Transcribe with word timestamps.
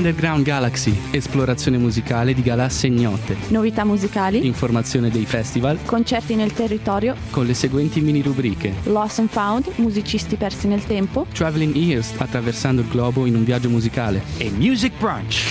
Underground 0.00 0.46
Galaxy, 0.46 0.98
esplorazione 1.10 1.76
musicale 1.76 2.32
di 2.32 2.40
galassie 2.40 2.88
ignote, 2.88 3.36
Novità 3.48 3.84
musicali, 3.84 4.46
informazione 4.46 5.10
dei 5.10 5.26
festival 5.26 5.78
concerti 5.84 6.34
nel 6.36 6.54
territorio, 6.54 7.14
con 7.28 7.44
le 7.44 7.52
seguenti 7.52 8.00
mini 8.00 8.22
rubriche. 8.22 8.72
Lost 8.84 9.18
and 9.18 9.28
Found, 9.28 9.70
musicisti 9.76 10.36
persi 10.36 10.68
nel 10.68 10.86
tempo, 10.86 11.26
Traveling 11.34 11.76
Ears, 11.76 12.14
attraversando 12.16 12.80
il 12.80 12.88
globo 12.88 13.26
in 13.26 13.34
un 13.34 13.44
viaggio 13.44 13.68
musicale. 13.68 14.22
e 14.38 14.50
Music 14.50 14.92
Brunch, 14.98 15.44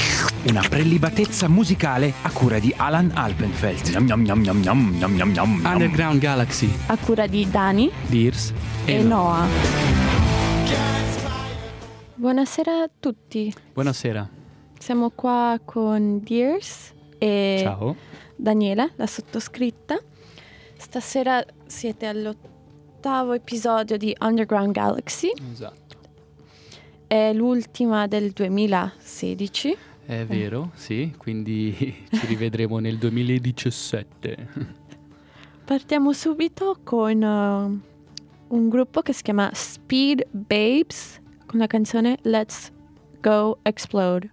una 0.49 0.63
prelibatezza 0.67 1.47
musicale 1.47 2.11
a 2.23 2.31
cura 2.31 2.57
di 2.57 2.73
Alan 2.75 3.11
Alpenfeld. 3.13 3.89
Yum, 4.09 4.25
yum, 4.25 4.63
yum. 4.63 5.61
Underground 5.63 6.19
Galaxy, 6.19 6.73
a 6.87 6.97
cura 6.97 7.27
di 7.27 7.47
Dani 7.51 7.91
Dears 8.07 8.51
e 8.85 8.97
Noah. 9.03 9.45
Buonasera 12.15 12.81
a 12.81 12.89
tutti, 12.99 13.53
Buonasera. 13.73 14.37
Siamo 14.79 15.11
qua 15.11 15.59
con 15.63 16.19
Dears 16.23 16.93
e 17.17 17.59
Ciao. 17.61 17.95
Daniela, 18.35 18.89
la 18.95 19.05
sottoscritta. 19.05 19.99
Stasera 20.77 21.43
siete 21.65 22.05
all'ottavo 22.05 23.33
episodio 23.33 23.97
di 23.97 24.15
Underground 24.19 24.71
Galaxy, 24.71 25.31
Esatto. 25.51 25.97
è 27.05 27.33
l'ultima 27.33 28.07
del 28.07 28.31
2016. 28.31 29.77
È 30.05 30.25
vero, 30.25 30.71
sì, 30.73 31.13
quindi 31.17 31.75
ci 32.09 32.25
rivedremo 32.25 32.79
nel 32.79 32.97
2017. 32.97 34.47
Partiamo 35.65 36.13
subito 36.13 36.79
con 36.83 37.21
uh, 37.21 38.55
un 38.55 38.69
gruppo 38.69 39.01
che 39.01 39.13
si 39.13 39.21
chiama 39.21 39.51
Speed 39.53 40.25
Babes 40.31 41.19
con 41.45 41.59
la 41.59 41.67
canzone 41.67 42.17
Let's 42.23 42.71
Go 43.21 43.59
Explode. 43.61 44.31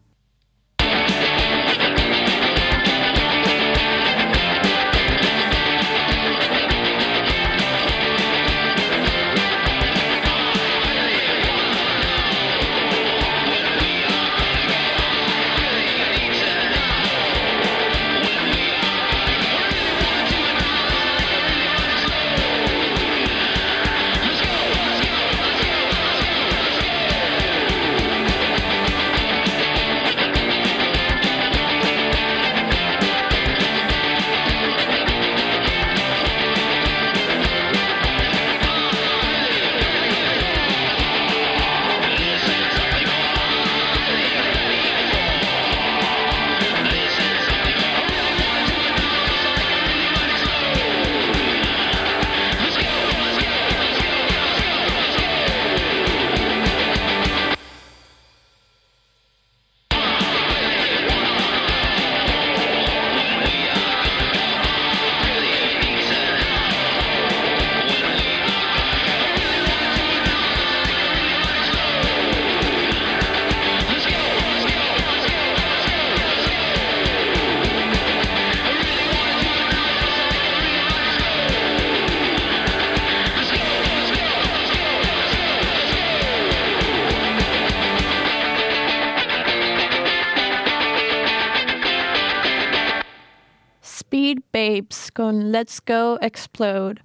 Babes 94.67 95.13
con 95.13 95.51
Let's 95.51 95.79
Go 95.85 96.19
Explode. 96.19 97.01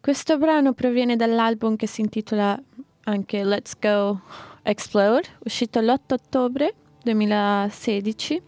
Questo 0.00 0.38
brano 0.38 0.72
proviene 0.72 1.14
dall'album 1.14 1.76
che 1.76 1.86
si 1.86 2.00
intitola 2.00 2.60
anche 3.04 3.44
Let's 3.44 3.78
Go 3.78 4.20
Explode, 4.62 5.28
uscito 5.44 5.80
l'8 5.80 6.14
ottobre 6.14 6.74
2016 7.04 8.42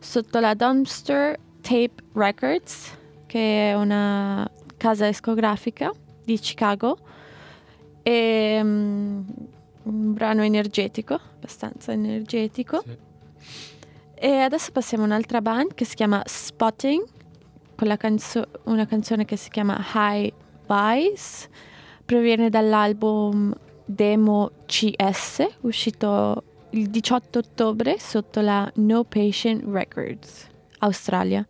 sotto 0.00 0.40
la 0.40 0.54
Dumpster 0.54 1.38
Tape 1.60 1.94
Records, 2.14 2.92
che 3.26 3.70
è 3.70 3.74
una 3.74 4.50
casa 4.76 5.06
discografica 5.06 5.92
di 6.24 6.40
Chicago. 6.40 6.98
È 8.02 8.60
mm, 8.64 9.20
un 9.84 10.12
brano 10.12 10.42
energetico, 10.42 11.14
abbastanza 11.14 11.92
energetico. 11.92 12.82
Sì. 12.84 12.96
E 14.18 14.38
adesso 14.38 14.72
passiamo 14.72 15.04
a 15.04 15.06
un'altra 15.06 15.40
band 15.40 15.74
che 15.74 15.84
si 15.84 15.94
chiama 15.94 16.20
Spotting, 16.24 17.14
canzo- 17.96 18.48
una 18.64 18.86
canzone 18.86 19.24
che 19.24 19.36
si 19.36 19.50
chiama 19.50 19.78
High 19.94 20.32
Vice, 20.66 21.48
proviene 22.04 22.48
dall'album 22.48 23.54
Demo 23.84 24.50
CS, 24.66 25.46
uscito 25.60 26.42
il 26.70 26.88
18 26.88 27.38
ottobre 27.38 27.98
sotto 27.98 28.40
la 28.40 28.70
No 28.76 29.04
Patient 29.04 29.64
Records, 29.66 30.48
Australia. 30.78 31.46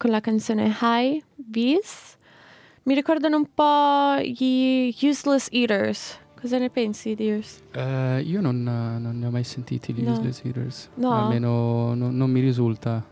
Con 0.00 0.08
la 0.08 0.20
canzone 0.20 0.74
High 0.80 1.22
Bees 1.34 2.16
mi 2.84 2.94
ricordano 2.94 3.36
un 3.36 3.46
po' 3.52 4.18
gli 4.22 4.88
Useless 5.02 5.48
Eaters 5.50 6.18
Cosa 6.40 6.56
ne 6.56 6.70
pensi 6.70 7.14
di 7.14 7.28
Ears? 7.28 7.60
Eh, 7.70 8.22
io 8.22 8.40
non, 8.40 8.62
non 8.62 9.18
ne 9.18 9.26
ho 9.26 9.30
mai 9.30 9.44
sentiti 9.44 9.92
gli 9.92 10.02
No. 10.02 10.12
Useless 10.12 10.40
Eaters. 10.42 10.88
No. 10.94 11.12
Almeno 11.12 11.92
no- 11.92 12.10
non 12.10 12.30
mi 12.30 12.40
risulta. 12.40 13.04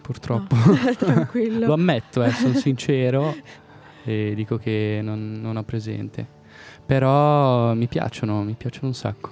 Purtroppo. 0.00 0.54
No, 0.54 0.76
tranquillo. 0.96 1.66
Lo 1.66 1.74
ammetto, 1.74 2.22
eh, 2.22 2.30
sono 2.30 2.54
sincero 2.54 3.36
e 4.02 4.32
dico 4.34 4.56
che 4.56 5.00
non, 5.02 5.38
non 5.42 5.58
ho 5.58 5.62
presente. 5.62 6.26
Però 6.86 7.74
mi 7.74 7.86
piacciono, 7.86 8.42
mi 8.44 8.54
piacciono 8.54 8.86
un 8.86 8.94
sacco. 8.94 9.30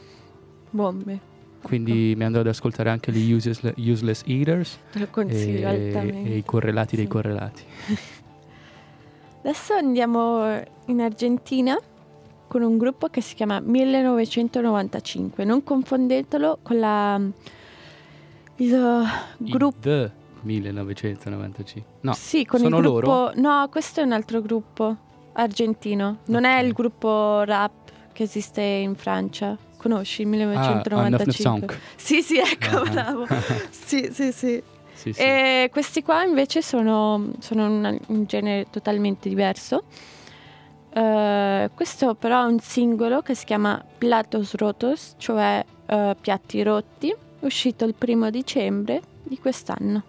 Bombe. 0.68 1.20
Quindi 1.62 2.14
mi 2.16 2.24
andrò 2.24 2.40
ad 2.40 2.48
ascoltare 2.48 2.90
anche 2.90 3.12
gli 3.12 3.32
Useless, 3.32 3.72
useless 3.76 4.22
Eaters 4.26 4.78
e, 5.26 5.62
e 6.24 6.36
i 6.36 6.42
correlati 6.44 6.96
dei 6.96 7.04
Sì. 7.06 7.10
correlati. 7.10 7.62
Adesso 9.44 9.74
andiamo 9.74 10.60
in 10.86 11.00
Argentina 11.00 11.76
con 12.46 12.62
un 12.62 12.76
gruppo 12.78 13.08
che 13.08 13.20
si 13.20 13.34
chiama 13.34 13.60
1995. 13.60 15.44
Non 15.44 15.62
confondetelo 15.64 16.58
con 16.62 16.78
la 16.78 17.20
il 18.56 19.20
gruppo 19.38 19.76
The 19.80 20.10
1995. 20.42 21.90
No, 22.02 22.12
Sì, 22.14 22.44
con 22.44 22.60
sono 22.60 22.76
il 22.78 22.82
gruppo 22.82 23.06
loro? 23.06 23.32
No, 23.36 23.68
questo 23.70 24.00
è 24.00 24.02
un 24.04 24.12
altro 24.12 24.40
gruppo 24.42 24.96
argentino. 25.32 26.18
Non 26.26 26.44
è 26.44 26.58
Ok. 26.60 26.66
il 26.66 26.72
gruppo 26.72 27.42
rap 27.42 27.72
che 28.12 28.22
esiste 28.24 28.60
in 28.60 28.94
Francia. 28.94 29.56
Conosci 29.82 30.22
il 30.22 30.28
ah, 30.28 30.30
1995? 30.30 31.66
Song. 31.66 31.78
Sì, 31.96 32.22
sì, 32.22 32.38
ecco, 32.38 32.82
Ah. 32.82 32.88
bravo. 32.88 33.26
sì, 33.70 34.08
sì, 34.12 34.30
sì. 34.32 34.62
Sì, 34.94 35.12
sì. 35.12 35.20
E 35.20 35.68
questi 35.72 36.02
qua 36.02 36.22
invece 36.22 36.62
sono, 36.62 37.32
sono 37.40 37.66
una- 37.66 37.96
un 38.06 38.24
genere 38.26 38.66
totalmente 38.70 39.28
diverso. 39.28 39.82
Eh, 40.94 41.70
questo 41.74 42.14
però 42.14 42.42
è 42.42 42.46
un 42.46 42.60
singolo 42.60 43.22
che 43.22 43.34
si 43.34 43.44
chiama 43.44 43.82
Platos 43.98 44.54
Rotos, 44.54 45.14
cioè 45.16 45.64
eh, 45.86 46.16
piatti 46.20 46.62
rotti, 46.62 47.12
uscito 47.40 47.84
il 47.84 47.94
primo 47.94 48.30
dicembre 48.30 49.00
di 49.24 49.38
quest'anno. 49.38 50.04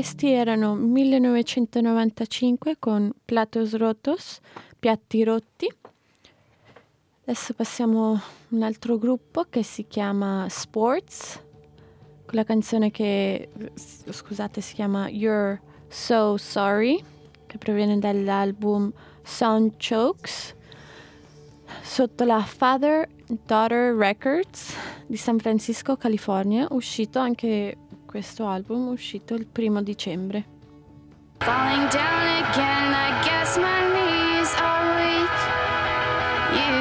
Questi 0.00 0.30
erano 0.30 0.76
1995 0.76 2.76
con 2.78 3.12
Platos 3.22 3.74
Rotos, 3.74 4.40
Piatti 4.78 5.22
Rotti. 5.22 5.70
Adesso 7.24 7.52
passiamo 7.52 8.14
a 8.14 8.22
un 8.48 8.62
altro 8.62 8.96
gruppo 8.96 9.44
che 9.50 9.62
si 9.62 9.86
chiama 9.86 10.46
Sports, 10.48 11.38
con 12.24 12.34
la 12.34 12.44
canzone 12.44 12.90
che, 12.90 13.50
scusate, 13.74 14.62
si 14.62 14.72
chiama 14.72 15.10
You're 15.10 15.60
So 15.88 16.38
Sorry, 16.38 17.04
che 17.46 17.58
proviene 17.58 17.98
dall'album 17.98 18.90
Sound 19.22 19.74
Chokes, 19.86 20.54
sotto 21.82 22.24
la 22.24 22.40
Father 22.40 23.06
Daughter 23.26 23.94
Records 23.94 24.74
di 25.06 25.18
San 25.18 25.38
Francisco, 25.38 25.98
California, 25.98 26.66
uscito 26.70 27.18
anche 27.18 27.76
questo 28.10 28.44
album 28.44 28.88
uscito 28.88 29.34
il 29.34 29.46
primo 29.46 29.82
dicembre. 29.82 30.44
Falling 31.38 31.88
down 31.90 32.26
again, 32.42 32.92
I 32.92 33.22
guess 33.22 33.56
my 33.56 33.80
knees 33.92 34.52
are 34.58 34.96
weak. 34.96 35.36
You 36.58 36.74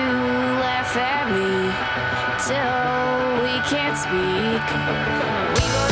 laugh 0.60 0.96
at 0.98 1.30
me 1.30 1.70
till 2.48 3.44
we 3.44 3.62
can't 3.70 3.96
speak. 3.96 4.66
We 5.54 5.89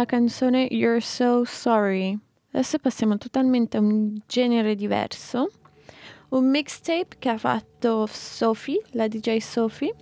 la 0.00 0.06
canzone 0.06 0.66
You're 0.70 1.00
So 1.00 1.44
Sorry. 1.44 2.18
Adesso 2.52 2.78
passiamo 2.78 3.18
totalmente 3.18 3.76
a 3.76 3.80
un 3.80 4.18
genere 4.26 4.74
diverso. 4.74 5.50
Un 6.30 6.48
mixtape 6.48 7.16
che 7.18 7.28
ha 7.28 7.36
fatto 7.36 8.06
Sophie, 8.06 8.80
la 8.92 9.08
DJ 9.08 9.38
Sophie, 9.38 9.94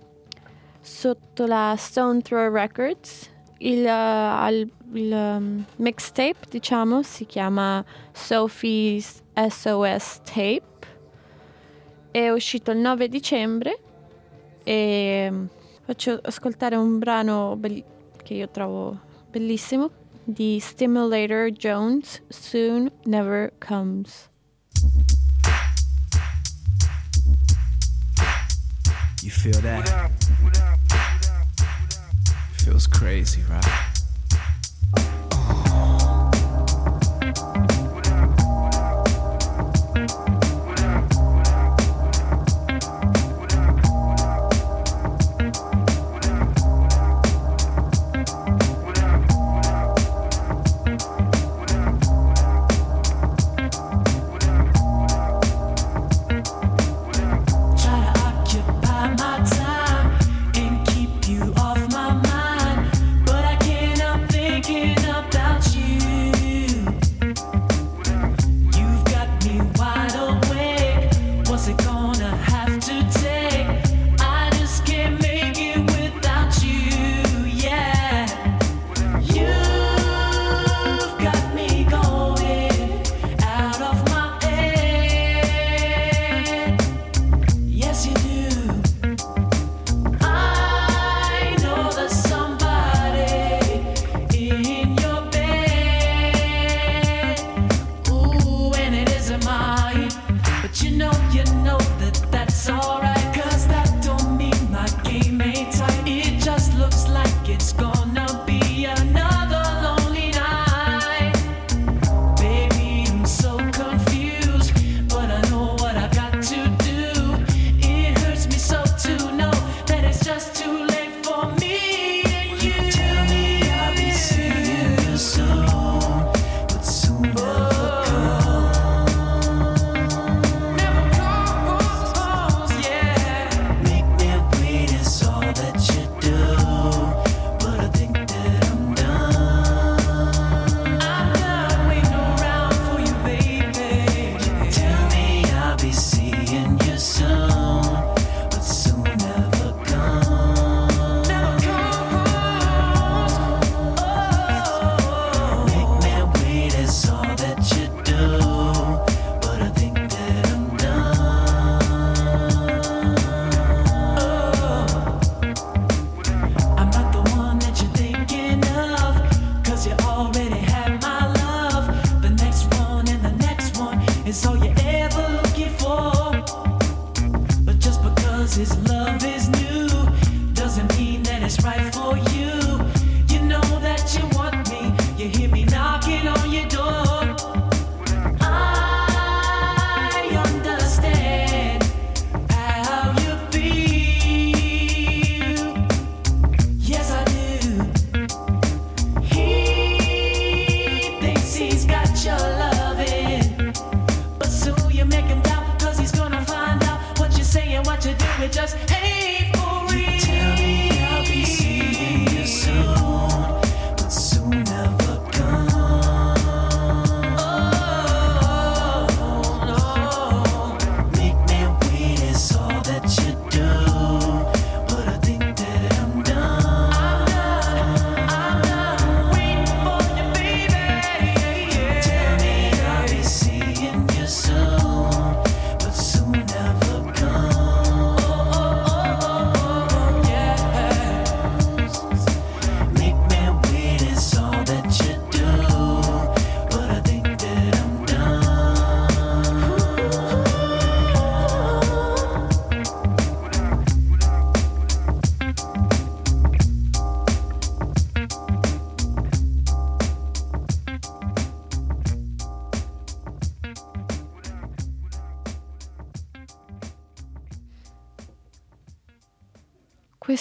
sotto 0.79 1.45
la 1.45 1.75
Stone 1.77 2.21
Throw 2.21 2.49
Records. 2.49 3.29
Il, 3.57 3.85
eh, 3.85 4.49
il, 4.51 4.71
il 4.93 5.65
mixtape, 5.75 6.47
diciamo, 6.49 7.03
si 7.03 7.25
chiama 7.25 7.83
Sophie's 8.13 9.21
SOS 9.33 10.21
Tape. 10.23 10.87
È 12.09 12.29
uscito 12.29 12.71
il 12.71 12.77
9 12.77 13.09
dicembre 13.09 13.77
e 14.63 15.25
ehm, 15.27 15.49
faccio 15.83 16.17
ascoltare 16.23 16.77
un 16.77 16.99
brano 16.99 17.59
che 18.23 18.33
io 18.33 18.47
trovo 18.49 19.07
Bellissimo, 19.31 19.91
the 20.27 20.59
stimulator 20.59 21.51
Jones 21.51 22.19
soon 22.31 22.89
never 23.05 23.51
comes. 23.59 24.27
You 29.21 29.29
feel 29.29 29.59
that? 29.61 30.11
Feels 32.53 32.87
crazy, 32.87 33.43
right? 33.49 33.98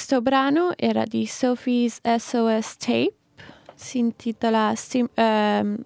Questo 0.09 0.25
brano 0.25 0.73
era 0.75 1.05
di 1.05 1.27
Sophie's 1.27 1.99
SOS 2.03 2.77
Tape, 2.79 3.15
si 3.75 3.99
intitola 3.99 4.73
Stim- 4.75 5.11
ehm, 5.13 5.77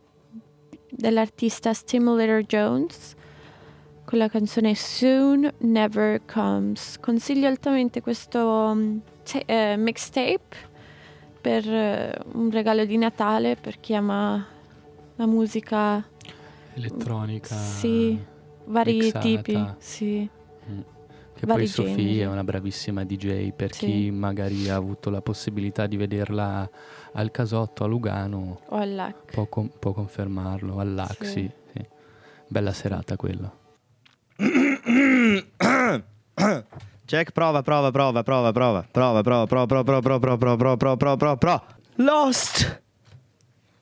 dell'artista 0.88 1.73
Stimulator 1.73 2.43
Jones 2.43 3.17
con 4.05 4.19
la 4.21 4.29
canzone 4.29 4.76
Soon 4.76 5.52
Never 5.59 6.25
Comes. 6.25 7.00
Consiglio 7.00 7.49
altamente 7.49 8.00
questo 8.00 8.73
mm, 8.73 8.99
ta- 9.25 9.43
eh, 9.45 9.75
mixtape 9.76 10.57
per 11.41 11.69
eh, 11.69 12.17
un 12.35 12.49
regalo 12.52 12.85
di 12.85 12.97
Natale 12.99 13.57
per 13.57 13.81
chi 13.81 13.93
ama 13.93 14.47
la 15.17 15.26
musica, 15.26 16.00
Elettronica. 16.75 17.56
sì, 17.56 18.17
vari 18.67 18.99
mixata. 18.99 19.19
tipi, 19.21 19.69
sì. 19.78 20.30
Che 21.43 21.49
vari 21.49 21.63
poi 21.65 21.69
Sofia 21.73 21.95
generi. 21.97 22.19
è 22.21 22.26
una 22.26 22.45
bravissima 22.45 23.05
DJ 23.05 23.50
per 23.50 23.75
Sì. 23.75 23.87
chi 23.87 24.11
magari 24.13 24.69
ha 24.69 24.76
avuto 24.76 25.11
la 25.11 25.21
possibilità 25.23 25.89
di 25.89 25.97
vederla 25.97 26.71
al 27.15 27.33
casotto 27.33 27.83
a 27.83 27.89
Lugano 27.89 28.61
O 28.69 28.76
all'H. 28.76 29.13
può, 29.33 29.47
con- 29.47 29.69
può 29.76 29.91
confermarlo, 29.93 30.78
all'Axi. 30.78 31.26
Sì. 31.26 31.50
sì. 31.75 31.85
Bella 32.47 32.73
serata 32.73 33.17
quella. 33.17 33.50
Check, 37.05 37.33
prova, 37.33 37.63
prova, 37.63 37.91
prova, 37.91 38.23
prova, 38.23 38.52
prova, 38.52 38.83
prova, 38.91 39.23
prova, 39.23 39.47
prova, 39.47 39.67
prova, 39.67 39.83
prova, 39.83 40.00
prova, 40.00 40.19
prova, 40.19 40.37
prova, 40.37 40.57
prova, 40.57 40.76
prova, 40.76 40.97
prova, 40.97 41.17
prova, 41.17 41.37
prova. 41.37 41.63
Lost 41.97 42.83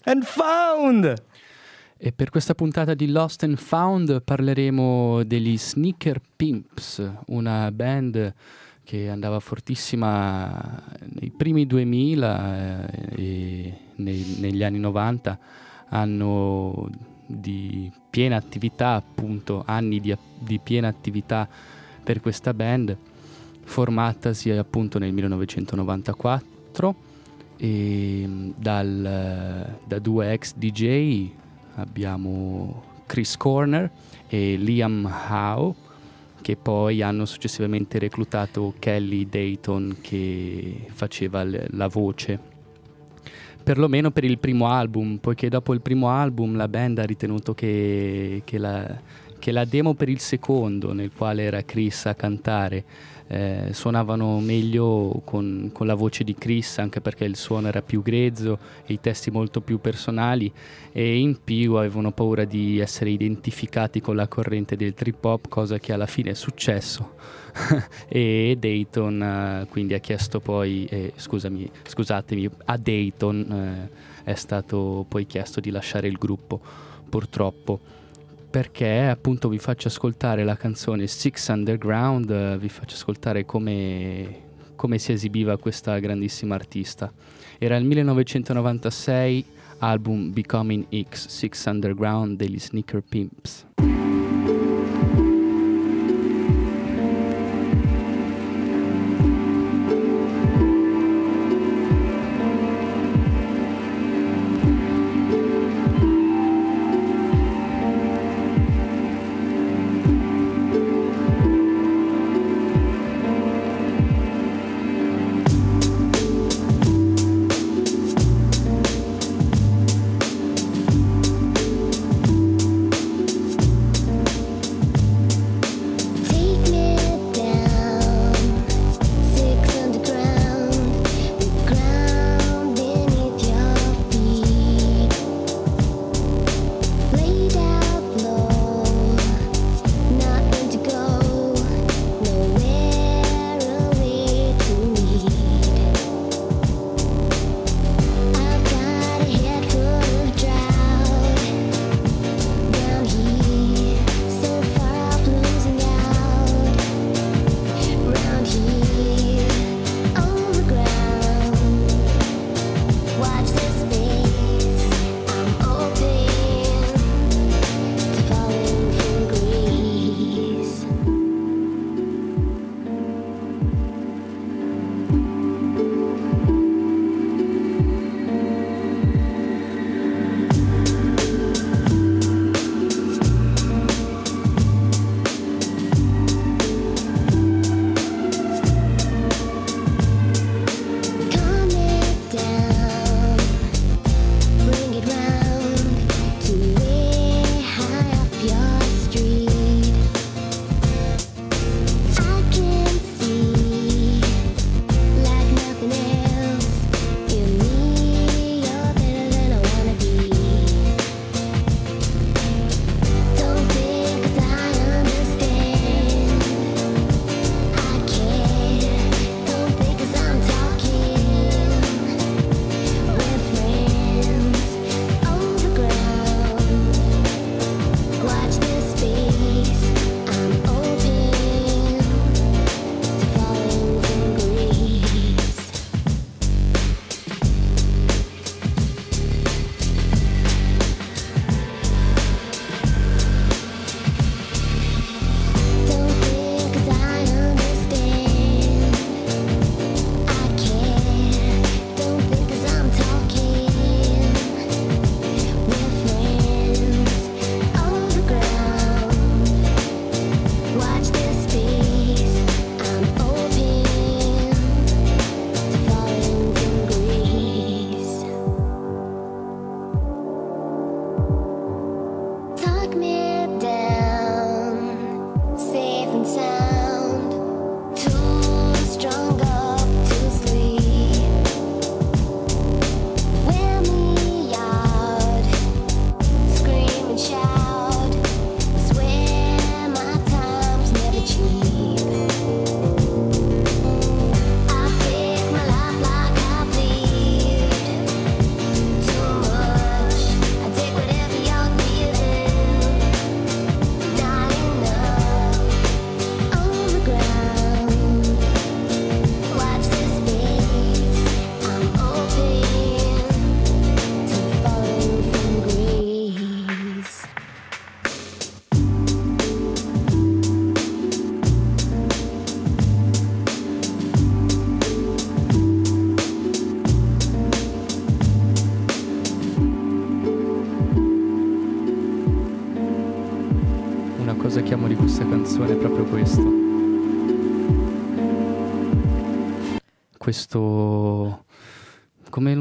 and 0.04 0.24
found. 0.24 1.14
E 2.02 2.12
per 2.12 2.30
questa 2.30 2.54
puntata 2.54 2.94
di 2.94 3.10
Lost 3.10 3.42
and 3.42 3.58
Found 3.58 4.22
parleremo 4.22 5.22
degli 5.24 5.58
Sneaker 5.58 6.18
Pimps, 6.34 7.06
una 7.26 7.70
band 7.70 8.34
che 8.82 9.10
andava 9.10 9.38
fortissima 9.38 10.82
nei 11.00 11.30
primi 11.30 11.66
2000 11.66 12.86
eh, 12.86 13.22
e 13.22 13.74
nei- 13.96 14.36
negli 14.38 14.64
anni 14.64 14.78
90 14.78 15.38
hanno 15.90 16.88
di 17.26 17.92
piena 18.08 18.36
attività, 18.36 18.94
appunto, 18.94 19.62
anni 19.66 20.00
di, 20.00 20.16
di 20.38 20.58
piena 20.58 20.88
attività 20.88 21.46
per 22.02 22.22
questa 22.22 22.54
band, 22.54 22.96
formatasi 23.62 24.50
appunto 24.52 24.98
nel 24.98 25.12
1994 25.12 26.94
e 27.58 28.24
mm, 28.26 28.50
dal, 28.56 29.76
da 29.86 29.98
due 29.98 30.32
ex 30.32 30.54
DJ 30.54 31.38
abbiamo 31.80 32.82
Chris 33.06 33.36
Corner 33.36 33.90
e 34.28 34.56
Liam 34.56 35.10
Howe 35.28 35.74
che 36.40 36.56
poi 36.56 37.02
hanno 37.02 37.26
successivamente 37.26 37.98
reclutato 37.98 38.74
Kelly 38.78 39.28
Dayton 39.28 39.96
che 40.00 40.86
faceva 40.92 41.44
l- 41.44 41.66
la 41.70 41.86
voce. 41.88 42.38
Perlomeno 43.62 44.10
per 44.10 44.24
il 44.24 44.38
primo 44.38 44.68
album 44.68 45.18
poiché 45.18 45.48
dopo 45.48 45.74
il 45.74 45.82
primo 45.82 46.08
album 46.08 46.56
la 46.56 46.68
band 46.68 46.98
ha 46.98 47.04
ritenuto 47.04 47.52
che, 47.54 48.42
che 48.44 48.58
la, 48.58 49.00
che 49.40 49.50
la 49.50 49.64
demo 49.64 49.94
per 49.94 50.08
il 50.08 50.20
secondo 50.20 50.92
nel 50.92 51.10
quale 51.10 51.42
era 51.42 51.62
Chris 51.62 52.06
a 52.06 52.14
cantare 52.14 52.84
eh, 53.32 53.68
suonavano 53.70 54.40
meglio 54.40 55.22
con, 55.24 55.70
con 55.72 55.86
la 55.86 55.94
voce 55.94 56.24
di 56.24 56.34
Chris 56.34 56.78
anche 56.78 57.00
perché 57.00 57.24
il 57.24 57.36
suono 57.36 57.68
era 57.68 57.80
più 57.80 58.02
grezzo 58.02 58.58
e 58.84 58.92
i 58.92 59.00
testi 59.00 59.30
molto 59.30 59.60
più 59.60 59.80
personali 59.80 60.52
e 60.90 61.16
in 61.16 61.38
più 61.42 61.74
avevano 61.74 62.10
paura 62.10 62.44
di 62.44 62.80
essere 62.80 63.10
identificati 63.10 64.00
con 64.00 64.16
la 64.16 64.26
corrente 64.26 64.74
del 64.74 64.94
trip 64.94 65.24
hop 65.24 65.48
cosa 65.48 65.78
che 65.78 65.92
alla 65.92 66.06
fine 66.06 66.30
è 66.30 66.34
successo. 66.34 67.14
E 68.08 68.56
Dayton 68.58 69.22
eh, 69.22 69.66
quindi 69.68 69.94
ha 69.94 69.98
chiesto 69.98 70.38
poi 70.38 70.86
eh, 70.86 71.12
scusami 71.16 71.68
scusatemi 71.84 72.48
a 72.66 72.76
Dayton 72.76 73.90
eh, 74.24 74.30
è 74.30 74.34
stato 74.34 75.04
poi 75.08 75.26
chiesto 75.26 75.58
di 75.58 75.70
lasciare 75.70 76.06
il 76.06 76.16
gruppo 76.16 76.60
purtroppo 77.08 77.80
perché 78.50 79.06
appunto 79.06 79.48
vi 79.48 79.58
faccio 79.58 79.88
ascoltare 79.88 80.42
la 80.42 80.56
canzone 80.56 81.06
Six 81.06 81.48
Underground, 81.48 82.58
vi 82.58 82.68
faccio 82.68 82.96
ascoltare 82.96 83.44
come, 83.44 84.42
come 84.74 84.98
si 84.98 85.12
esibiva 85.12 85.56
questa 85.56 85.98
grandissima 86.00 86.56
artista. 86.56 87.12
Era 87.58 87.76
il 87.76 87.84
1996, 87.84 89.44
album 89.78 90.32
Becoming 90.32 90.86
X, 91.08 91.28
Six 91.28 91.64
Underground 91.66 92.36
degli 92.36 92.58
Sneaker 92.58 93.02
Pimps. 93.08 93.66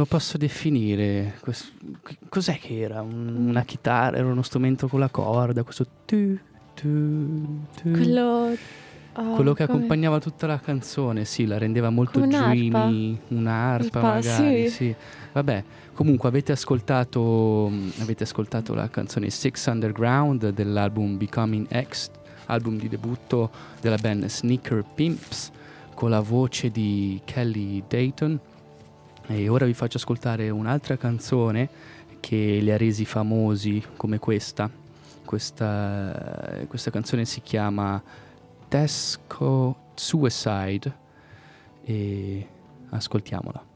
Posso 0.09 0.37
definire? 0.37 1.35
Cos'è 2.27 2.57
che 2.59 2.79
era? 2.79 3.01
Un- 3.01 3.47
una 3.49 3.63
chitarra? 3.63 4.17
Era 4.17 4.27
uno 4.27 4.41
strumento 4.41 4.87
con 4.89 4.99
la 4.99 5.09
corda? 5.09 5.63
Questo... 5.63 5.85
tu, 6.05 6.37
tu, 6.73 7.59
tu. 7.81 7.91
Quello... 7.91 8.53
ah, 9.13 9.23
Quello 9.35 9.53
che 9.53 9.65
come- 9.65 9.77
accompagnava 9.77 10.19
tutta 10.19 10.47
la 10.47 10.59
canzone, 10.59 11.23
sì, 11.25 11.45
la 11.45 11.57
rendeva 11.57 11.89
molto 11.89 12.19
Come 12.19 12.35
un'arpa? 12.35 12.49
dreamy, 12.53 13.19
un'arpa 13.29 13.99
Arpa, 13.99 14.01
magari, 14.01 14.69
sì. 14.69 14.75
sì. 14.75 14.95
Vabbè, 15.31 15.63
comunque 15.93 16.27
avete 16.27 16.51
ascoltato, 16.51 17.69
mh, 17.69 17.91
avete 17.99 18.23
ascoltato 18.23 18.73
la 18.73 18.89
canzone 18.89 19.29
Six 19.29 19.67
Underground 19.67 20.49
dell'album 20.49 21.17
Becoming 21.17 21.67
X, 21.87 22.09
album 22.47 22.77
di 22.77 22.89
debutto 22.89 23.51
della 23.79 23.97
band 23.97 24.25
Sneaker 24.25 24.83
Pimps, 24.95 25.51
con 25.93 26.09
la 26.09 26.19
voce 26.21 26.71
di 26.71 27.21
Kelly 27.25 27.83
Dayton. 27.87 28.39
E 29.31 29.47
ora 29.47 29.67
vi 29.67 29.75
faccio 29.75 29.97
ascoltare 29.97 30.49
un'altra 30.49 30.97
canzone 30.97 31.69
che 32.19 32.57
li 32.63 32.71
ha 32.71 32.77
resi 32.77 33.05
famosi 33.05 33.79
come 33.95 34.17
questa. 34.17 34.67
Questa, 35.23 36.65
questa 36.67 36.89
canzone 36.89 37.25
si 37.25 37.41
chiama 37.41 38.01
Tesco 38.67 39.91
Suicide 39.93 40.97
e 41.83 42.47
ascoltiamola. 42.89 43.68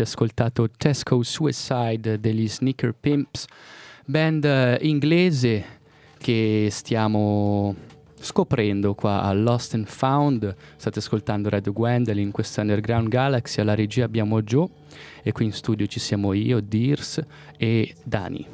avete 0.00 0.02
ascoltato 0.02 0.68
Tesco 0.70 1.22
Suicide 1.22 2.18
degli 2.18 2.48
Sneaker 2.48 2.94
Pimps, 2.98 3.44
band 4.06 4.44
eh, 4.44 4.78
inglese 4.82 5.78
che 6.16 6.68
stiamo 6.70 7.74
scoprendo 8.18 8.94
qua 8.94 9.22
a 9.22 9.32
Lost 9.32 9.74
and 9.74 9.86
Found. 9.86 10.54
State 10.76 10.98
ascoltando 10.98 11.48
Red 11.48 11.70
Gwendolyn 11.70 12.26
in 12.26 12.30
questa 12.30 12.62
Underground 12.62 13.08
Galaxy. 13.08 13.60
Alla 13.60 13.74
regia 13.74 14.04
abbiamo 14.04 14.42
Joe 14.42 14.68
e 15.22 15.32
qui 15.32 15.46
in 15.46 15.52
studio 15.52 15.86
ci 15.86 16.00
siamo 16.00 16.32
io, 16.32 16.60
Dears 16.60 17.22
e 17.56 17.94
Dani. 18.02 18.46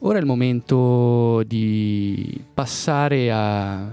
Ora 0.00 0.18
è 0.18 0.20
il 0.20 0.26
momento 0.26 1.42
di 1.44 2.44
passare 2.54 3.32
a 3.32 3.92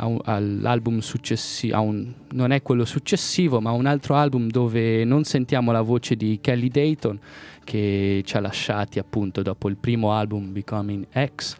un, 0.00 0.18
all'album 0.24 0.98
successivo, 0.98 1.94
non 2.32 2.50
è 2.50 2.62
quello 2.62 2.84
successivo, 2.84 3.60
ma 3.60 3.70
un 3.70 3.86
altro 3.86 4.14
album 4.14 4.48
dove 4.48 5.04
non 5.04 5.24
sentiamo 5.24 5.72
la 5.72 5.80
voce 5.80 6.16
di 6.16 6.38
Kelly 6.40 6.68
Dayton 6.68 7.18
che 7.64 8.22
ci 8.24 8.36
ha 8.36 8.40
lasciati 8.40 8.98
appunto 8.98 9.42
dopo 9.42 9.68
il 9.68 9.76
primo 9.76 10.12
album 10.12 10.52
Becoming 10.52 11.06
X 11.12 11.56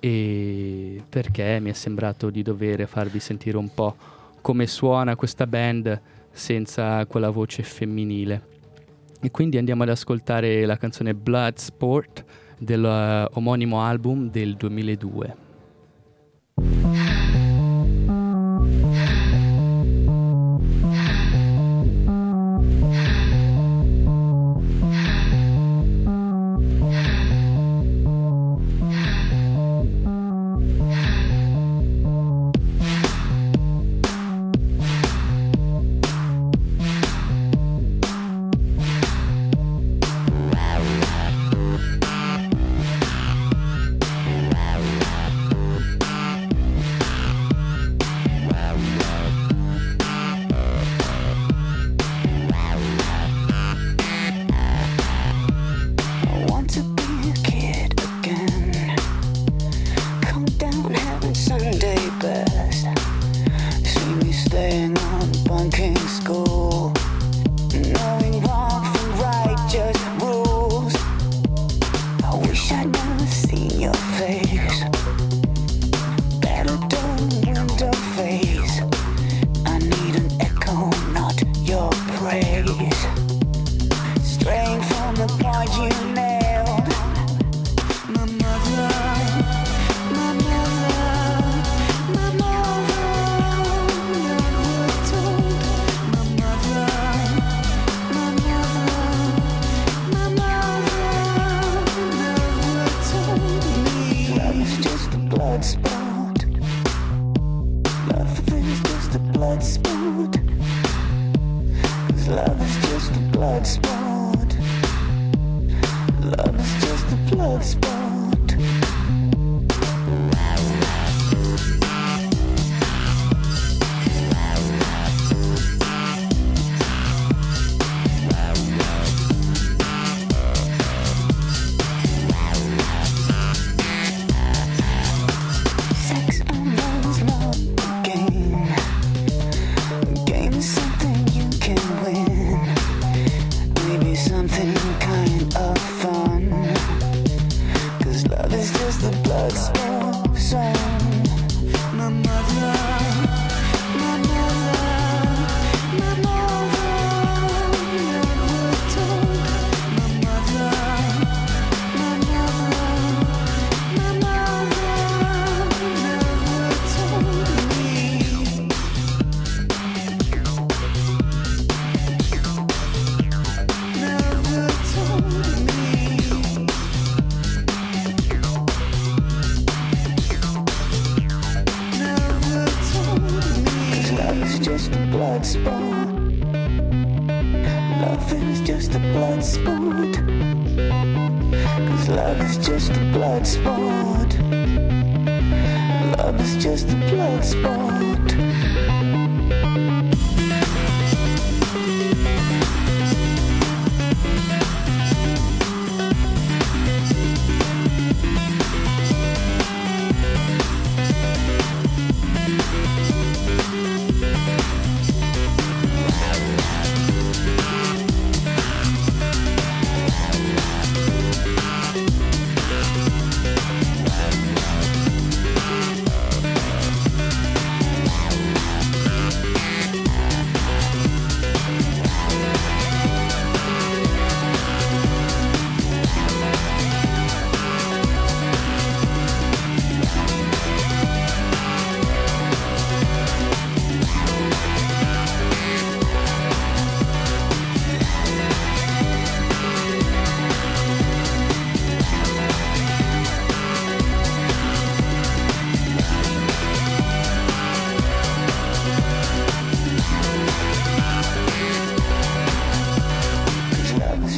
e 0.00 1.00
perché 1.08 1.60
mi 1.60 1.70
è 1.70 1.74
sembrato 1.74 2.28
di 2.28 2.42
dover 2.42 2.88
farvi 2.88 3.20
sentire 3.20 3.56
un 3.56 3.72
po' 3.72 3.94
come 4.40 4.66
suona 4.66 5.14
questa 5.14 5.46
band 5.46 6.00
senza 6.32 7.06
quella 7.06 7.30
voce 7.30 7.62
femminile. 7.62 8.50
E 9.20 9.30
quindi 9.30 9.58
andiamo 9.58 9.84
ad 9.84 9.90
ascoltare 9.90 10.66
la 10.66 10.76
canzone 10.76 11.14
Blood 11.14 11.56
Sport 11.56 12.24
dell'omonimo 12.58 13.80
album 13.80 14.28
del 14.28 14.56
2002. 14.56 15.41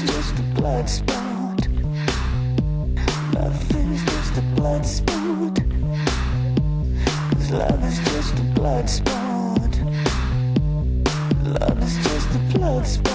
just 0.07 0.39
a 0.39 0.43
blood 0.55 0.89
spot. 0.89 1.69
Nothing's 3.33 4.05
just 4.05 4.39
a 4.39 4.43
blood 4.57 4.85
spot. 4.87 5.57
Cause 7.33 7.51
love 7.51 7.85
is 7.85 7.99
just 8.13 8.39
a 8.39 8.43
blood 8.55 8.91
spot. 8.91 9.81
Love 11.45 11.83
is 11.83 11.97
just 11.97 12.35
a 12.35 12.59
blood. 12.59 12.87
spot. 12.87 13.14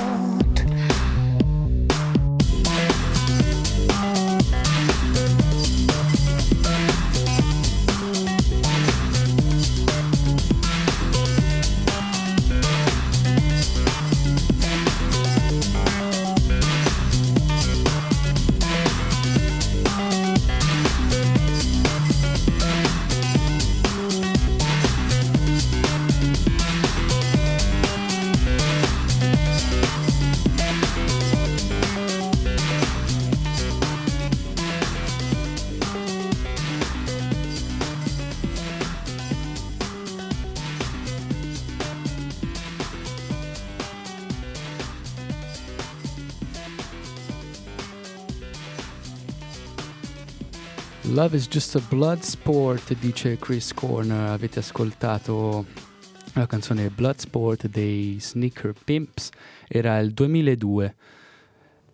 Love 51.19 51.35
is 51.35 51.49
just 51.49 51.75
a 51.75 51.81
blood 51.89 52.21
sport, 52.21 52.93
dice 52.97 53.37
Chris 53.37 53.73
Corner. 53.73 54.29
Avete 54.29 54.59
ascoltato 54.59 55.65
la 56.35 56.45
canzone 56.45 56.89
Bloodsport 56.89 57.67
dei 57.67 58.15
Sneaker 58.21 58.73
Pimps, 58.85 59.29
era 59.67 59.99
il 59.99 60.13
2002. 60.13 60.95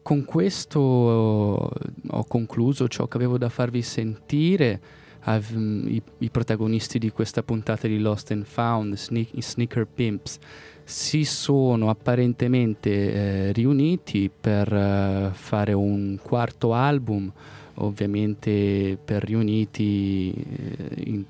Con 0.03 0.25
questo 0.25 0.79
ho 0.79 2.23
concluso 2.27 2.87
ciò 2.87 3.07
che 3.07 3.17
avevo 3.17 3.39
da 3.39 3.49
farvi 3.49 3.81
sentire. 3.81 4.79
I, 5.25 6.03
I 6.19 6.29
protagonisti 6.29 6.99
di 6.99 7.09
questa 7.09 7.41
puntata 7.41 7.87
di 7.87 7.97
Lost 7.97 8.29
and 8.29 8.45
Found, 8.45 8.95
i 9.09 9.41
Sneaker 9.41 9.87
Pimps, 9.87 10.37
si 10.83 11.25
sono 11.25 11.89
apparentemente 11.89 12.91
eh, 12.91 13.51
riuniti 13.53 14.29
per 14.29 14.71
eh, 14.71 15.31
fare 15.33 15.73
un 15.73 16.19
quarto 16.21 16.75
album 16.75 17.33
ovviamente 17.75 18.97
per 19.03 19.23
riuniti 19.23 20.31
eh, 20.33 21.01
in- 21.05 21.25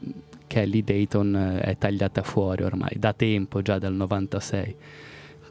Kelly 0.48 0.84
Dayton 0.84 1.36
eh, 1.36 1.60
è 1.62 1.78
tagliata 1.78 2.22
fuori 2.24 2.64
ormai 2.64 2.94
da 2.98 3.14
tempo, 3.14 3.62
già 3.62 3.80
dal 3.80 3.94
96. 3.94 4.76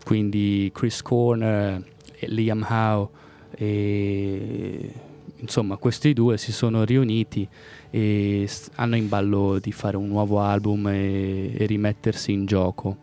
Quindi 0.05 0.70
Chris 0.72 1.03
Corner, 1.03 1.82
e 2.24 2.28
Liam 2.28 2.66
Howe 2.68 3.09
e 3.57 4.92
insomma 5.36 5.76
questi 5.76 6.12
due 6.12 6.38
si 6.38 6.53
sono 6.53 6.84
riuniti 6.84 7.47
e 7.90 8.49
hanno 8.76 8.97
in 8.97 9.09
ballo 9.09 9.59
di 9.61 9.72
fare 9.72 9.97
un 9.97 10.09
nuovo 10.09 10.40
album 10.40 10.88
e, 10.88 11.55
e 11.57 11.66
rimettersi 11.66 12.32
in 12.32 12.47
gioco. 12.47 13.03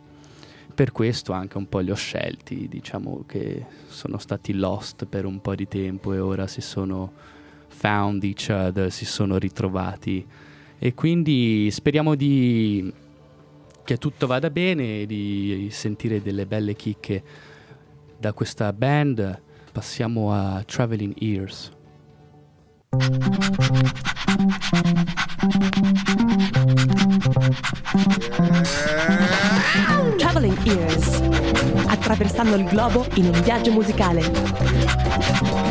Per 0.73 0.91
questo 0.91 1.33
anche 1.33 1.57
un 1.57 1.67
po' 1.67 1.79
li 1.79 1.91
ho 1.91 1.95
scelti, 1.95 2.67
diciamo 2.67 3.23
che 3.27 3.65
sono 3.87 4.17
stati 4.17 4.53
lost 4.53 5.05
per 5.05 5.25
un 5.25 5.39
po' 5.39 5.53
di 5.53 5.67
tempo 5.67 6.13
e 6.13 6.19
ora 6.19 6.47
si 6.47 6.61
sono 6.61 7.11
found 7.71 8.23
each 8.23 8.49
other, 8.49 8.91
si 8.91 9.05
sono 9.05 9.37
ritrovati 9.37 10.25
e 10.77 10.93
quindi 10.93 11.69
speriamo 11.71 12.15
di 12.15 12.91
che 13.83 13.97
tutto 13.97 14.27
vada 14.27 14.49
bene, 14.49 15.05
di 15.05 15.67
sentire 15.71 16.21
delle 16.21 16.45
belle 16.45 16.75
chicche 16.75 17.23
da 18.17 18.33
questa 18.33 18.71
band. 18.73 19.41
Passiamo 19.71 20.33
a 20.33 20.61
Traveling 20.65 21.13
Ears. 21.17 21.71
Traveling 30.17 30.65
Ears. 30.65 31.21
Attraversando 31.87 32.55
il 32.55 32.65
globo 32.65 33.05
in 33.15 33.25
un 33.25 33.41
viaggio 33.41 33.71
musicale. 33.71 35.70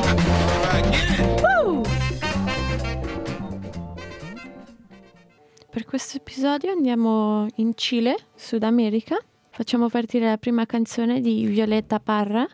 Per 5.71 5.85
questo 5.85 6.17
episodio 6.17 6.73
andiamo 6.73 7.47
in 7.57 7.77
Cile, 7.77 8.17
Sud 8.35 8.65
America. 8.65 9.17
Facciamo 9.51 9.89
partire 9.89 10.27
la 10.27 10.37
prima 10.37 10.67
canzone 10.67 11.21
di 11.21 11.47
Violetta 11.47 12.01
Parra, 12.01 12.45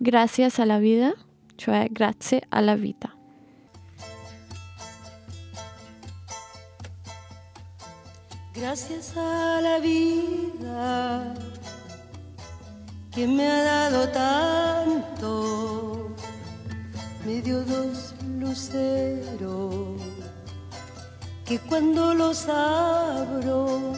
Gracias 0.00 0.60
a 0.60 0.64
la 0.64 0.78
vida, 0.78 1.12
cioè 1.56 1.88
grazie 1.90 2.40
alla 2.50 2.76
vita. 2.76 3.12
Gracias 8.54 9.16
a 9.16 9.60
la 9.60 9.80
vida 9.80 11.34
que 13.10 13.26
me 13.26 13.48
ha 13.48 13.64
dado 13.64 14.08
tanto, 14.12 16.14
me 17.24 17.40
dio 17.40 17.64
dos 17.64 18.14
luceros 18.38 20.17
que 21.48 21.58
cuando 21.60 22.12
los 22.12 22.46
abro, 22.46 23.94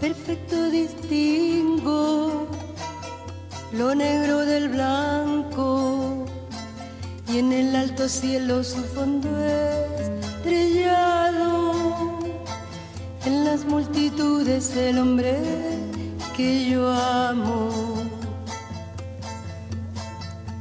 perfecto 0.00 0.68
distingo 0.68 2.48
lo 3.72 3.94
negro 3.94 4.40
del 4.40 4.70
blanco 4.70 6.26
y 7.28 7.38
en 7.38 7.52
el 7.52 7.76
alto 7.76 8.08
cielo 8.08 8.64
su 8.64 8.82
fondo 8.82 9.28
estrellado 10.08 11.74
en 13.24 13.44
las 13.44 13.64
multitudes 13.64 14.76
el 14.76 14.98
hombre 14.98 15.38
que 16.36 16.70
yo 16.70 16.90
amo. 16.90 17.70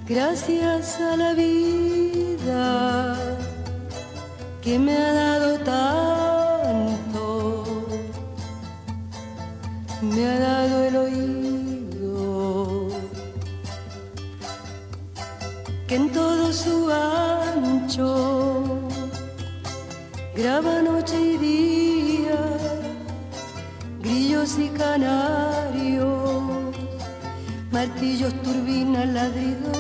Gracias 0.08 1.00
a 1.00 1.18
la 1.18 1.34
vida 1.34 3.49
que 4.70 4.78
me 4.78 4.94
ha 4.96 5.14
dado 5.14 5.52
tanto, 5.62 7.26
me 10.00 10.22
ha 10.30 10.40
dado 10.40 10.84
el 10.88 10.96
oído. 11.06 12.90
Que 15.88 15.96
en 15.96 16.12
todo 16.12 16.54
su 16.54 16.76
ancho 16.92 18.10
graba 20.36 20.84
noche 20.84 21.18
y 21.20 21.38
día, 21.38 22.40
grillos 24.04 24.60
y 24.60 24.68
canarios, 24.70 26.44
martillos, 27.72 28.34
turbinas, 28.44 29.08
ladridos, 29.18 29.79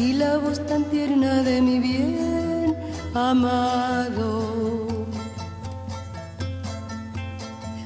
y 0.00 0.14
la 0.14 0.38
voz 0.38 0.58
tan 0.66 0.84
tierna 0.84 1.42
de 1.42 1.60
mi 1.60 1.78
bien 1.78 2.74
amado. 3.14 4.32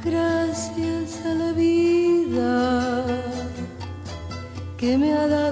Gracias 0.05 1.09
a 1.27 1.35
la 1.43 1.53
vida 1.53 3.05
que 4.77 4.97
me 4.97 5.12
ha 5.15 5.27
dado 5.27 5.44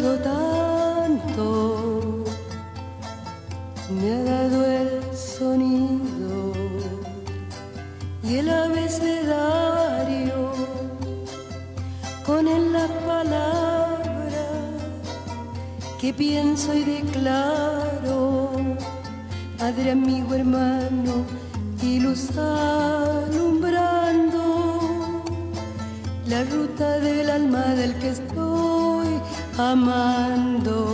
pienso 16.23 16.73
y 16.73 16.85
declaro, 16.85 18.53
Padre, 19.59 19.91
amigo, 19.91 20.37
hermano 20.37 21.15
y 21.83 21.99
luz 21.99 22.31
alumbrando 22.39 23.65
la 26.29 26.45
ruta 26.45 27.01
del 27.01 27.29
alma 27.29 27.65
del 27.75 27.93
que 27.99 28.11
estoy 28.11 29.09
amando. 29.59 30.92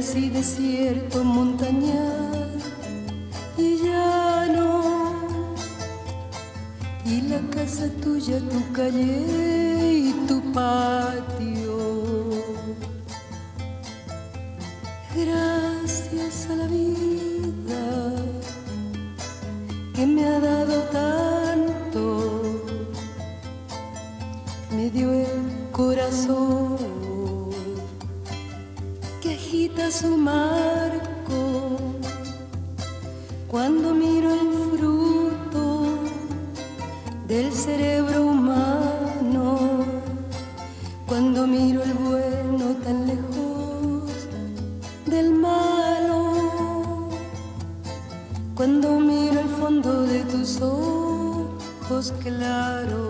Y 0.00 0.30
desiertos, 0.30 1.22
montañas 1.22 2.64
y 3.58 3.76
llano, 3.84 5.26
y 7.04 7.20
la 7.28 7.38
casa 7.54 7.86
tuya, 8.02 8.38
tu 8.48 8.72
calle 8.72 9.92
y 9.92 10.12
tu 10.26 10.40
patio. 10.52 12.30
Gracias 15.14 16.48
a 16.48 16.56
la 16.56 16.66
vida 16.66 18.14
que 19.94 20.06
me 20.06 20.24
ha 20.24 20.40
dado 20.40 20.80
tanto, 20.84 22.62
me 24.74 24.88
dio 24.88 25.12
el 25.12 25.70
corazón 25.72 26.59
su 29.90 30.16
marco. 30.16 31.76
Cuando 33.48 33.92
miro 33.92 34.32
el 34.32 34.78
fruto 34.78 35.98
del 37.26 37.52
cerebro 37.52 38.26
humano, 38.26 39.84
cuando 41.06 41.46
miro 41.46 41.82
el 41.82 41.94
bueno 41.94 42.66
tan 42.84 43.06
lejos 43.08 44.12
del 45.06 45.32
malo, 45.32 47.08
cuando 48.54 49.00
miro 49.00 49.40
el 49.40 49.48
fondo 49.48 50.02
de 50.02 50.20
tus 50.24 50.60
ojos 50.60 52.14
claros 52.22 53.09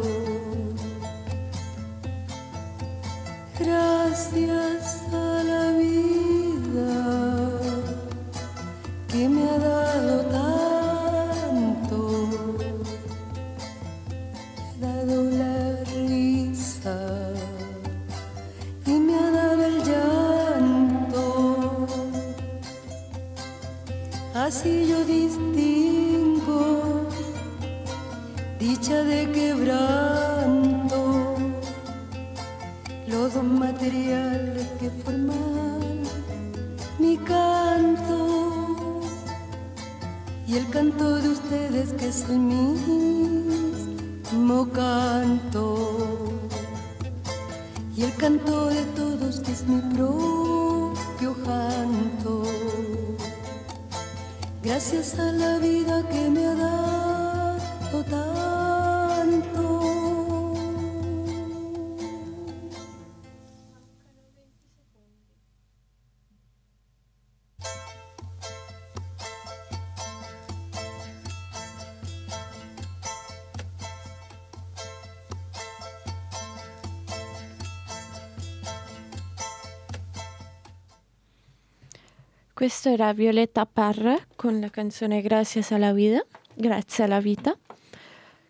Questo 82.61 82.91
era 82.91 83.15
Violetta 83.15 83.65
Parra 83.65 84.19
con 84.37 84.61
la 84.61 84.69
canzone 84.69 85.23
Gracias 85.23 85.73
a 85.73 85.79
la 85.79 85.95
vida, 85.95 86.23
Grazie 86.55 87.05
alla 87.05 87.19
vita. 87.19 87.57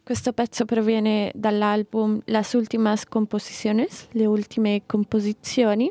Questo 0.02 0.32
pezzo 0.32 0.64
proviene 0.64 1.30
dall'album 1.32 2.20
Las 2.24 2.54
Últimas 2.54 3.06
Composiciones, 3.06 4.08
le 4.10 4.26
ultime 4.26 4.82
composizioni, 4.84 5.88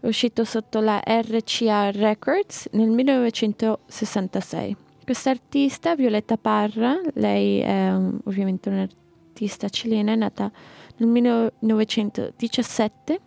uscito 0.00 0.42
sotto 0.42 0.80
la 0.80 1.00
RCA 1.06 1.92
Records 1.92 2.68
nel 2.72 2.90
1966. 2.90 4.76
Quest'artista, 5.04 5.94
Violetta 5.94 6.36
Parra, 6.36 7.00
lei 7.14 7.60
è 7.60 7.94
um, 7.94 8.18
ovviamente 8.24 8.68
un'artista 8.68 9.68
cilena, 9.68 10.10
è 10.10 10.16
nata 10.16 10.50
nel 10.96 11.08
1917 11.08 13.20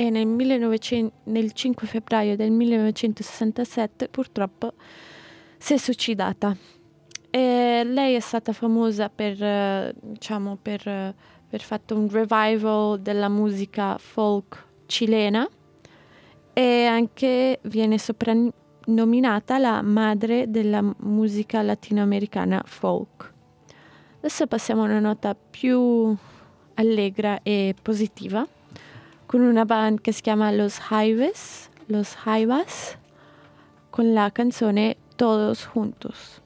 e 0.00 0.08
nel, 0.08 0.26
1900 0.26 1.12
nel 1.24 1.52
5 1.52 1.86
febbraio 1.86 2.34
del 2.34 2.50
1967 2.50 4.08
purtroppo 4.08 4.72
si 5.58 5.74
è 5.74 5.76
suicidata. 5.76 6.56
E 7.28 7.82
lei 7.84 8.14
è 8.14 8.20
stata 8.20 8.54
famosa 8.54 9.10
per, 9.10 9.94
diciamo, 10.00 10.56
per, 10.60 11.14
per 11.46 11.60
fatto 11.60 11.96
un 11.96 12.08
revival 12.10 12.98
della 13.00 13.28
musica 13.28 13.98
folk 13.98 14.68
cilena 14.86 15.46
e 16.54 16.86
anche 16.86 17.58
viene 17.64 17.98
soprannominata 17.98 19.58
la 19.58 19.82
madre 19.82 20.50
della 20.50 20.82
musica 21.00 21.60
latinoamericana 21.60 22.62
folk. 22.64 23.34
Adesso 24.16 24.46
passiamo 24.46 24.80
a 24.80 24.86
una 24.86 24.98
nota 24.98 25.34
più 25.34 26.16
allegra 26.74 27.40
e 27.42 27.74
positiva 27.82 28.48
con 29.30 29.42
una 29.42 29.64
band 29.64 30.00
che 30.00 30.10
si 30.10 30.22
chiama 30.22 30.50
Los 30.50 30.80
Jaivas, 30.90 31.70
Los 31.86 32.16
Jaivas 32.24 32.98
con 33.90 34.12
la 34.12 34.32
canzone 34.32 34.96
Todos 35.14 35.66
Juntos. 35.66 36.39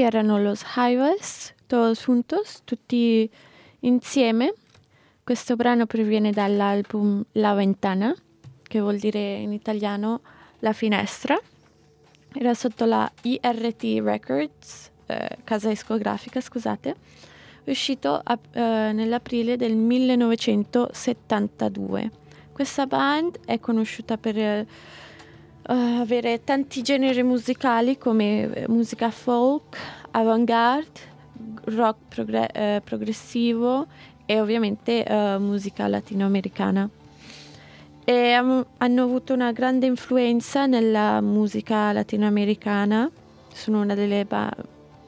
Questi 0.00 0.02
erano 0.02 0.38
los 0.38 0.64
Jaivas, 0.64 1.52
todos 1.66 2.06
juntos, 2.06 2.62
tutti 2.64 3.28
insieme. 3.80 4.54
Questo 5.22 5.56
brano 5.56 5.84
proviene 5.86 6.32
dall'album 6.32 7.22
La 7.32 7.52
Ventana, 7.54 8.14
che 8.62 8.80
vuol 8.80 8.96
dire 8.98 9.36
in 9.36 9.52
italiano 9.52 10.22
La 10.60 10.72
Finestra. 10.72 11.38
Era 12.32 12.54
sotto 12.54 12.86
la 12.86 13.12
IRT 13.22 14.00
Records, 14.02 14.90
eh, 15.06 15.36
casa 15.44 15.68
discografica, 15.68 16.40
scusate, 16.40 16.94
uscito 17.64 18.18
a- 18.22 18.38
eh, 18.52 18.92
nell'aprile 18.92 19.56
del 19.56 19.76
1972. 19.76 22.10
Questa 22.52 22.86
band 22.86 23.40
è 23.44 23.60
conosciuta 23.60 24.16
per 24.16 24.38
eh, 24.38 24.66
eh, 25.70 25.74
avere 26.00 26.42
tanti 26.42 26.82
generi 26.82 27.22
musicali 27.22 27.96
come 27.96 28.52
eh, 28.52 28.68
musica 28.68 29.10
folk, 29.10 29.76
avant-garde, 30.10 31.00
rock 31.66 31.98
progre- 32.08 32.50
eh, 32.52 32.80
progressivo 32.82 33.86
e 34.26 34.40
ovviamente 34.40 35.04
eh, 35.04 35.38
musica 35.38 35.86
latinoamericana. 35.86 36.88
E 38.04 38.32
am- 38.32 38.66
hanno 38.78 39.02
avuto 39.04 39.32
una 39.32 39.52
grande 39.52 39.86
influenza 39.86 40.66
nella 40.66 41.20
musica 41.20 41.92
latinoamericana. 41.92 43.08
Sono 43.52 43.80
una 43.80 43.94
delle, 43.94 44.24
ba- 44.24 44.52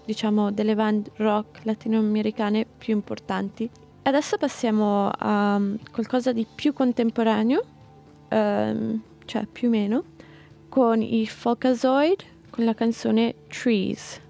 diciamo, 0.04 0.52
delle 0.52 0.76
band 0.76 1.10
rock 1.16 1.64
latinoamericane 1.64 2.66
più 2.78 2.94
importanti. 2.94 3.68
Adesso 4.04 4.36
passiamo 4.36 5.08
a 5.08 5.56
um, 5.56 5.76
qualcosa 5.90 6.32
di 6.32 6.46
più 6.52 6.72
contemporaneo, 6.72 7.62
ehm, 8.28 9.00
cioè 9.24 9.46
più 9.46 9.68
o 9.68 9.70
meno, 9.70 10.04
con 10.72 11.02
i 11.02 11.26
Folkazoid 11.26 12.24
con 12.50 12.64
la 12.64 12.72
canzone 12.72 13.34
Trees. 13.48 14.22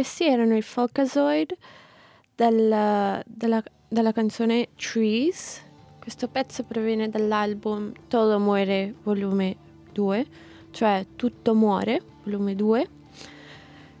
Questi 0.00 0.24
erano 0.24 0.56
i 0.56 0.62
Folkazoid 0.62 1.54
del- 2.34 3.22
della, 3.26 3.62
dalla 3.86 4.12
canzone 4.12 4.68
Trees. 4.74 5.62
Questo 5.98 6.26
pezzo 6.28 6.62
proviene 6.62 7.10
dall'album 7.10 7.92
Todo 8.08 8.38
Muere 8.38 8.94
volume 9.02 9.56
2, 9.92 10.26
cioè 10.70 11.04
Tutto 11.16 11.54
Muore 11.54 12.00
volume 12.22 12.54
2. 12.54 12.88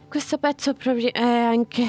Questo 0.08 0.38
pezzo 0.38 0.72
proviene 0.72 1.44
anche 1.44 1.84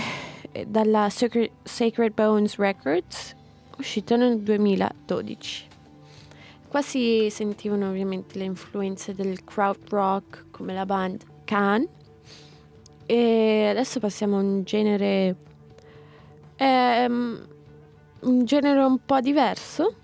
dalla 0.67 1.09
Sacred, 1.09 1.49
Sacred 1.63 2.13
Bones 2.13 2.57
Records, 2.57 3.33
uscito 3.77 4.17
nel 4.17 4.41
2012. 4.41 5.67
Qua 6.67 6.81
si 6.81 7.29
sentivano 7.29 7.87
ovviamente 7.87 8.37
le 8.37 8.43
influenze 8.43 9.13
del 9.13 9.45
crowd 9.45 9.87
rock 9.87 10.47
come 10.51 10.73
la 10.73 10.85
band 10.85 11.23
Can. 11.45 11.87
E 13.11 13.67
adesso 13.69 13.99
passiamo 13.99 14.37
a 14.37 14.39
un 14.39 14.63
genere 14.63 15.35
ehm, 16.55 17.47
un 18.21 18.45
genere 18.45 18.81
un 18.85 18.99
po' 19.03 19.19
diverso 19.19 19.95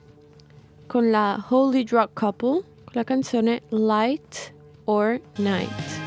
con 0.88 1.10
la 1.10 1.42
Holy 1.48 1.84
Drug 1.84 2.10
Couple 2.12 2.64
con 2.84 2.92
la 2.92 3.06
canzone 3.06 3.62
Light 3.70 4.54
or 4.84 5.22
Night. 5.38 6.07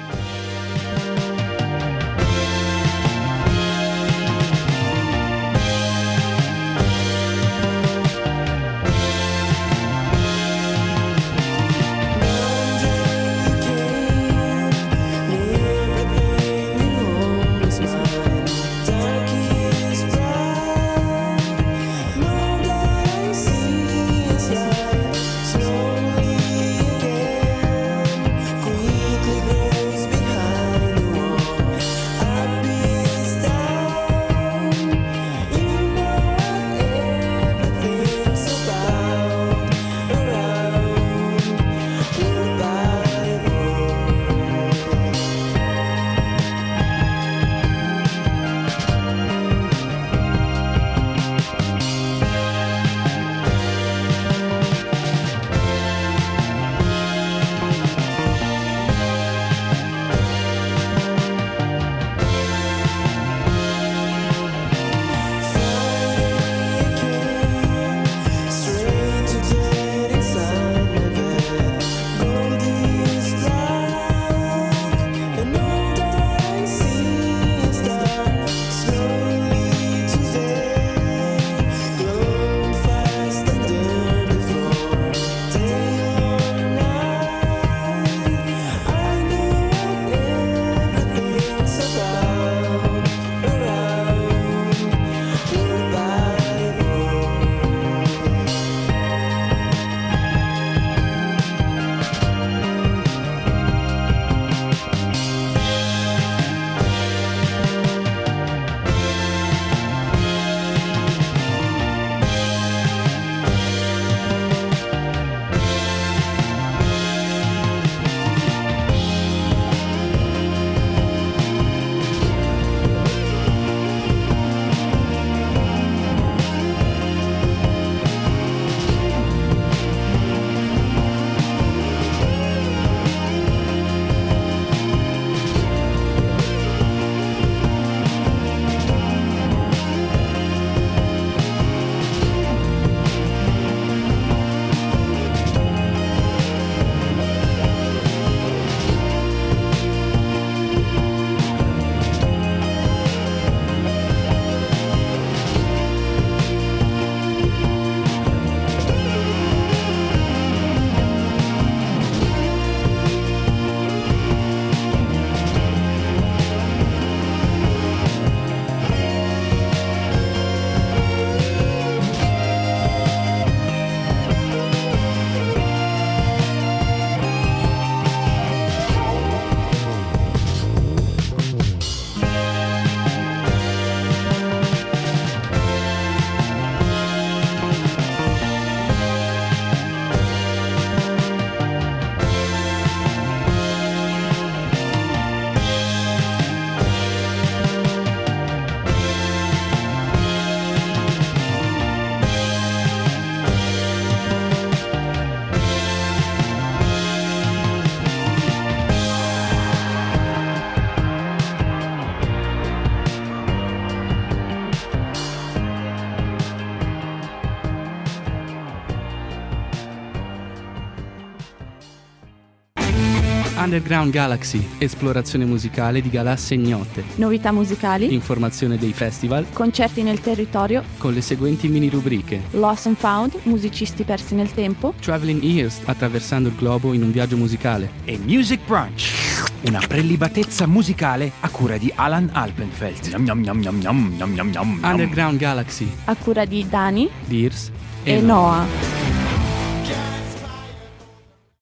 Underground 223.71 224.11
Galaxy, 224.11 224.69
esplorazione 224.79 225.45
musicale 225.45 226.01
di 226.01 226.11
galassie 226.11 226.57
ignote. 226.57 227.05
Novità 227.15 227.53
musicali. 227.53 228.13
Informazione 228.13 228.77
dei 228.77 228.93
festival. 228.93 229.47
Concerti 229.53 230.03
nel 230.03 230.21
territorio. 230.21 230.83
Con 230.99 231.13
le 231.13 231.21
seguenti 231.21 231.69
mini 231.69 231.89
rubriche. 231.89 232.43
Lost 232.51 232.87
and 232.87 232.97
Found, 232.97 233.39
musicisti 233.45 234.03
persi 234.03 234.35
nel 234.35 234.53
tempo. 234.53 234.95
Traveling 235.01 235.41
Ears, 235.45 235.83
attraversando 235.85 236.49
il 236.49 236.57
globo 236.57 236.93
in 236.95 237.05
un 237.05 237.13
viaggio 237.13 237.37
musicale. 237.37 237.91
E 238.07 238.19
Music 238.19 238.59
Brunch, 238.67 239.13
una 239.61 239.81
prelibatezza 239.87 240.67
musicale 240.67 241.31
a 241.39 241.49
cura 241.49 241.79
di 241.79 241.93
Alan 241.95 242.29
Alpenfeld. 242.33 243.07
Yum, 243.25 243.45
yum, 243.45 243.81
yum, 243.81 244.81
Underground 244.83 245.39
Galaxy, 245.39 245.89
a 246.07 246.17
cura 246.17 246.45
di 246.45 246.67
Dani, 246.69 247.09
Dears 247.25 247.71
e, 248.03 248.15
e 248.15 248.21
Noah. 248.21 248.65
Noah. 248.65 248.90